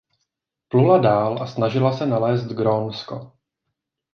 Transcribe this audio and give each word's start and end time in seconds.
Plula 0.69 0.97
dál 0.97 1.43
a 1.43 1.47
snažila 1.47 1.91
se 1.97 2.05
nalézt 2.05 2.47
Grónsko. 2.55 3.35